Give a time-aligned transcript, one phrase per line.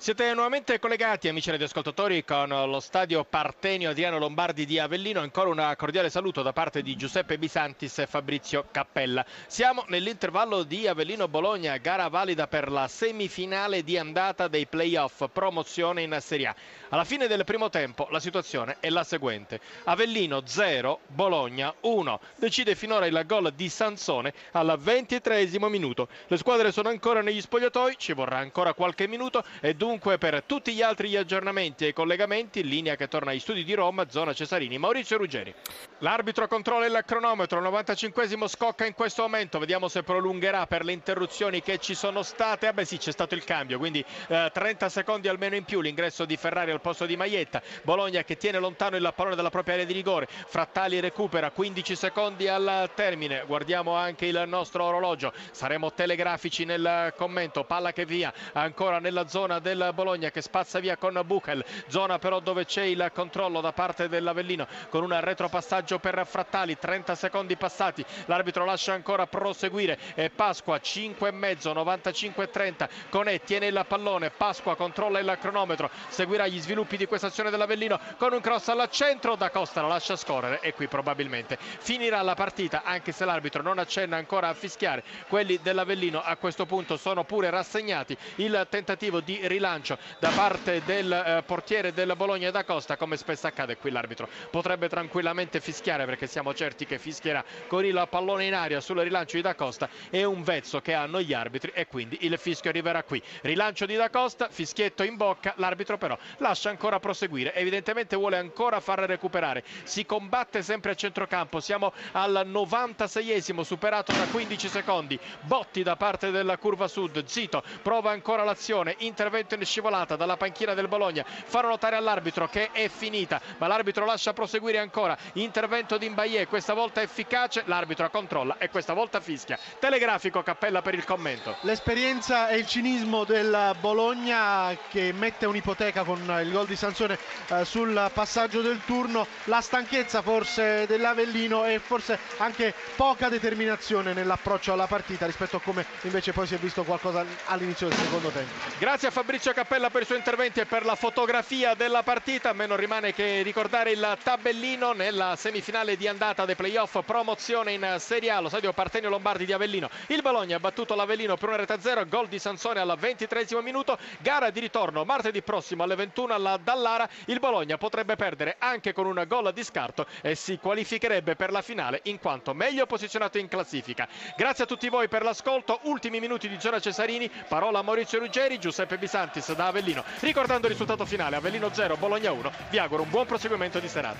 [0.00, 5.18] Siete nuovamente collegati, amici radioascoltatori, con lo stadio Partenio Adriano Lombardi di Avellino.
[5.18, 9.26] Ancora un cordiale saluto da parte di Giuseppe Bisantis e Fabrizio Cappella.
[9.48, 16.16] Siamo nell'intervallo di Avellino-Bologna, gara valida per la semifinale di andata dei playoff, promozione in
[16.20, 16.54] Serie A.
[16.90, 19.60] Alla fine del primo tempo la situazione è la seguente.
[19.84, 22.20] Avellino 0, Bologna 1.
[22.36, 26.06] Decide finora il gol di Sansone al 23 minuto.
[26.28, 30.42] Le squadre sono ancora negli spogliatoi, ci vorrà ancora qualche minuto e dunque Dunque per
[30.42, 34.76] tutti gli altri aggiornamenti e collegamenti, linea che torna ai studi di Roma, zona Cesarini,
[34.76, 35.54] Maurizio Ruggeri.
[36.00, 41.62] L'arbitro controlla il cronometro, 95 scocca in questo momento, vediamo se prolungherà per le interruzioni
[41.62, 42.66] che ci sono state.
[42.66, 46.26] Ah beh sì, c'è stato il cambio, quindi eh, 30 secondi almeno in più, l'ingresso
[46.26, 47.62] di Ferrari al posto di Maietta.
[47.82, 52.46] Bologna che tiene lontano il pallone dalla propria area di rigore, Frattali recupera 15 secondi
[52.46, 53.44] al termine.
[53.46, 59.58] Guardiamo anche il nostro orologio, saremo telegrafici nel commento, palla che via ancora nella zona
[59.60, 63.72] del del Bologna che spazza via con Buchel, zona però dove c'è il controllo da
[63.72, 70.30] parte dell'Avellino con un retropassaggio per Frattali, 30 secondi passati, l'arbitro lascia ancora proseguire e
[70.30, 76.60] Pasqua 5 e mezzo, 95-30, Conè tiene il pallone, Pasqua controlla il cronometro, seguirà gli
[76.60, 80.60] sviluppi di questa azione dell'Avellino con un cross al centro, da Costa la lascia scorrere
[80.60, 85.58] e qui probabilmente finirà la partita anche se l'arbitro non accenna ancora a fischiare, quelli
[85.62, 91.12] dell'Avellino a questo punto sono pure rassegnati, il tentativo di rilancio rilancio da parte del
[91.12, 96.26] eh, portiere del Bologna da Costa come spesso accade qui l'arbitro potrebbe tranquillamente fischiare perché
[96.26, 100.24] siamo certi che fischierà con il pallone in aria sul rilancio di Da Costa è
[100.24, 103.22] un vezzo che hanno gli arbitri e quindi il fischio arriverà qui.
[103.42, 107.54] Rilancio di Da Costa fischietto in bocca l'arbitro però lascia ancora proseguire.
[107.54, 109.64] Evidentemente vuole ancora far recuperare.
[109.82, 111.60] Si combatte sempre a centrocampo.
[111.60, 115.18] Siamo al 96esimo superato da 15 secondi.
[115.42, 117.24] Botti da parte della curva sud.
[117.26, 118.94] Zito prova ancora l'azione.
[118.98, 121.24] Intervento in scivolata dalla panchina del Bologna.
[121.24, 125.16] Farò notare all'arbitro che è finita ma l'arbitro lascia proseguire ancora.
[125.34, 129.58] Intervento di Imbaie questa volta efficace l'arbitro controlla e questa volta fischia.
[129.78, 131.56] Telegrafico Cappella per il commento.
[131.62, 137.18] L'esperienza e il cinismo del Bologna che mette un'ipoteca con il gol di Sansone
[137.48, 139.26] eh, sul passaggio del turno.
[139.44, 145.84] La stanchezza forse dell'Avellino e forse anche poca determinazione nell'approccio alla partita rispetto a come
[146.02, 148.52] invece poi si è visto qualcosa all'inizio del secondo tempo.
[148.78, 152.50] Grazie a Fabrizio Fabrizio Cappella per i suoi interventi e per la fotografia della partita.
[152.50, 157.72] A me non rimane che ricordare il tabellino nella semifinale di andata dei playoff promozione
[157.72, 159.88] in Serie A, lo stadio Partenio Lombardi di Avellino.
[160.08, 163.46] Il Bologna ha battuto l'Avellino per una rete a zero, gol di Sansone al 23
[163.62, 167.08] minuto, gara di ritorno martedì prossimo alle 21 alla Dallara.
[167.26, 171.62] Il Bologna potrebbe perdere anche con un gol di scarto e si qualificherebbe per la
[171.62, 174.06] finale in quanto meglio posizionato in classifica.
[174.36, 178.58] Grazie a tutti voi per l'ascolto, ultimi minuti di Zona Cesarini, parola a Maurizio Ruggeri,
[178.58, 180.04] Giuseppe Bisanti Santis da Avellino.
[180.20, 184.18] Ricordando il risultato finale, Avellino 0, Bologna 1, vi auguro un buon proseguimento di serata.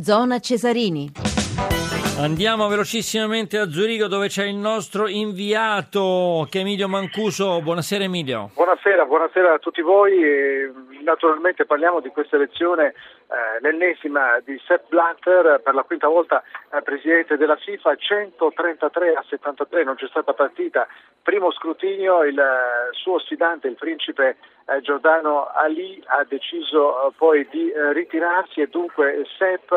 [0.00, 1.10] Zona Cesarini.
[2.18, 7.60] Andiamo velocissimamente a Zurigo dove c'è il nostro inviato che è Emilio Mancuso.
[7.62, 8.50] Buonasera Emilio.
[8.54, 10.12] Buonasera, buonasera a tutti voi.
[11.08, 16.82] Naturalmente parliamo di questa elezione, eh, l'ennesima di Sepp Blatter, per la quinta volta eh,
[16.82, 20.86] presidente della FIFA, 133 a 73, non c'è stata partita.
[21.22, 24.36] Primo scrutinio, il eh, suo sfidante, il principe
[24.66, 29.72] eh, Giordano Ali, ha deciso eh, poi di ritirarsi e dunque Sepp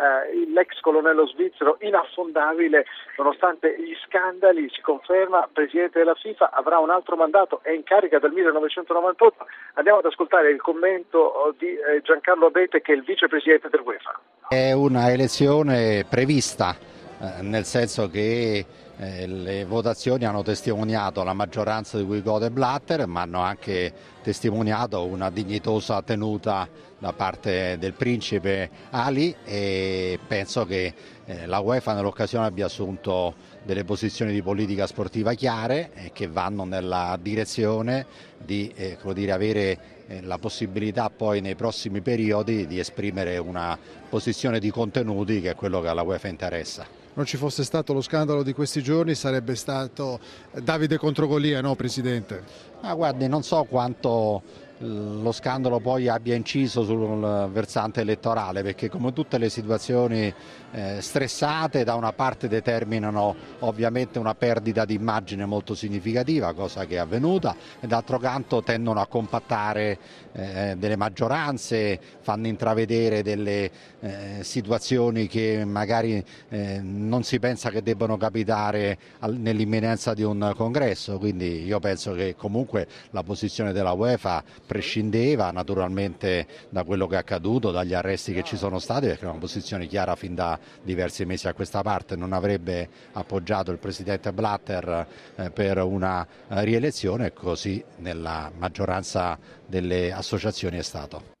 [0.00, 6.90] eh, l'ex colonnello svizzero inaffondabile nonostante gli scandali, si conferma presidente della FIFA, avrà un
[6.90, 9.46] altro mandato, è in carica dal 1998.
[9.74, 14.20] Andiamo ad ascoltare il commento di eh, Giancarlo Abete che è il vicepresidente del UEFA.
[14.48, 16.74] È una elezione prevista,
[17.20, 18.64] eh, nel senso che
[18.96, 25.04] eh, le votazioni hanno testimoniato la maggioranza di cui gode Blatter, ma hanno anche testimoniato
[25.04, 26.68] una dignitosa tenuta
[27.00, 30.94] da parte del principe Ali e penso che
[31.24, 33.34] eh, la UEFA nell'occasione abbia assunto
[33.64, 39.78] delle posizioni di politica sportiva chiare e che vanno nella direzione di eh, dire, avere
[40.06, 43.78] eh, la possibilità poi nei prossimi periodi di esprimere una
[44.08, 48.02] posizione di contenuti che è quello che alla UEFA interessa non ci fosse stato lo
[48.02, 50.20] scandalo di questi giorni sarebbe stato
[50.52, 52.42] Davide contro Golia, no Presidente?
[52.82, 54.42] Ah, guardi, non so quanto
[54.82, 60.32] lo scandalo poi abbia inciso sul versante elettorale perché come tutte le situazioni
[60.72, 66.94] eh, stressate da una parte determinano ovviamente una perdita di immagine molto significativa, cosa che
[66.94, 69.98] è avvenuta, e d'altro canto tendono a compattare
[70.32, 77.82] eh, delle maggioranze, fanno intravedere delle eh, situazioni che magari eh, non si pensa che
[77.82, 84.42] debbano capitare nell'imminenza di un congresso, quindi io penso che comunque la posizione della UEFA
[84.70, 89.28] prescindeva naturalmente da quello che è accaduto, dagli arresti che ci sono stati, perché è
[89.28, 94.32] una posizione chiara fin da diversi mesi a questa parte, non avrebbe appoggiato il Presidente
[94.32, 99.36] Blatter eh, per una eh, rielezione e così nella maggioranza
[99.66, 101.39] delle associazioni è stato.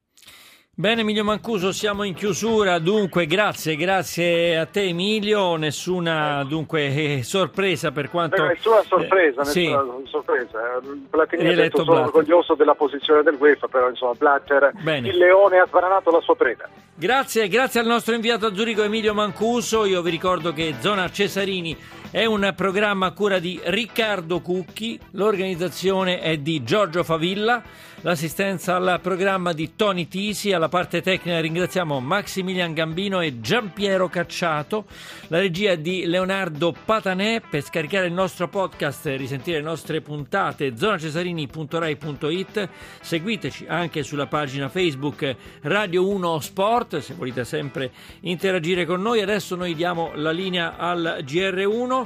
[0.80, 7.22] Bene Emilio Mancuso, siamo in chiusura, dunque grazie, grazie a te Emilio, nessuna dunque, eh,
[7.22, 8.42] sorpresa per quanto...
[8.46, 10.08] Nessuna sorpresa, eh, nessuna sì.
[10.08, 10.80] sorpresa.
[11.10, 12.06] Platini ha detto sono Blatter.
[12.06, 15.08] orgoglioso della posizione del UEFA, però insomma Blatter, Bene.
[15.08, 16.66] il leone ha sbranato la sua preda.
[16.94, 21.76] Grazie, grazie al nostro inviato a Zurigo Emilio Mancuso, io vi ricordo che Zona Cesarini
[22.10, 27.62] è un programma a cura di Riccardo Cucchi, l'organizzazione è di Giorgio Favilla,
[28.00, 34.86] l'assistenza al programma di Tony Tisi, alla parte tecnica ringraziamo Maximilian Gambino e Giampiero Cacciato,
[35.28, 40.76] la regia di Leonardo Patanè, per scaricare il nostro podcast e risentire le nostre puntate
[40.76, 42.68] zonacesarini.rai.it,
[43.02, 47.92] seguiteci anche sulla pagina Facebook Radio 1 Sport se volete sempre
[48.22, 51.99] interagire con noi, adesso noi diamo la linea al GR1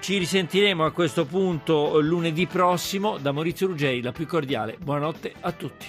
[0.00, 3.18] ci risentiremo a questo punto lunedì prossimo.
[3.18, 5.86] Da Maurizio Ruggeri, la più cordiale buonanotte a tutti.